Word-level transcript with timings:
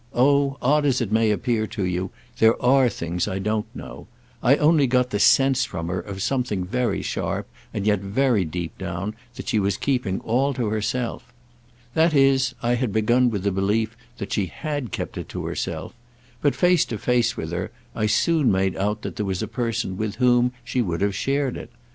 Oh, 0.15 0.57
odd 0.63 0.83
as 0.87 0.99
it 0.99 1.11
may 1.11 1.29
appear 1.29 1.67
to 1.67 1.83
you, 1.85 2.09
there 2.39 2.59
are 2.59 2.89
things 2.89 3.27
I 3.27 3.37
don't 3.37 3.67
know. 3.75 4.07
I 4.41 4.55
only 4.55 4.87
got 4.87 5.11
the 5.11 5.19
sense 5.19 5.63
from 5.63 5.89
her 5.89 5.99
of 5.99 6.23
something 6.23 6.65
very 6.65 7.03
sharp, 7.03 7.47
and 7.71 7.85
yet 7.85 7.99
very 7.99 8.43
deep 8.43 8.75
down, 8.79 9.13
that 9.35 9.47
she 9.47 9.59
was 9.59 9.77
keeping 9.77 10.19
all 10.21 10.55
to 10.55 10.69
herself. 10.69 11.31
That 11.93 12.15
is 12.15 12.55
I 12.63 12.73
had 12.73 12.91
begun 12.91 13.29
with 13.29 13.43
the 13.43 13.51
belief 13.51 13.95
that 14.17 14.33
she 14.33 14.47
had 14.47 14.91
kept 14.91 15.19
it 15.19 15.29
to 15.29 15.45
herself; 15.45 15.93
but 16.41 16.55
face 16.55 16.83
to 16.85 16.97
face 16.97 17.37
with 17.37 17.51
her 17.51 17.69
there 17.69 17.71
I 17.95 18.07
soon 18.07 18.51
made 18.51 18.75
out 18.77 19.03
that 19.03 19.17
there 19.17 19.25
was 19.27 19.43
a 19.43 19.47
person 19.47 19.97
with 19.97 20.15
whom 20.15 20.51
she 20.63 20.81
would 20.81 21.01
have 21.01 21.13
shared 21.13 21.55
it. 21.55 21.69